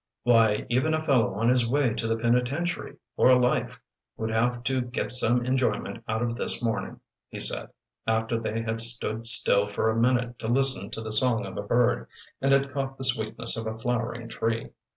[0.23, 3.79] "Why, even a fellow on his way to the penitentiary for life
[4.17, 7.69] would have to get some enjoyment out of this morning," he said,
[8.07, 11.61] after they had stood still for a minute to listen to the song of a
[11.61, 12.07] bird,
[12.41, 14.71] and had caught the sweetness of a flowering tree.